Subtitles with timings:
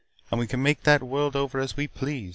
[0.31, 2.29] And we can make that world over as we please.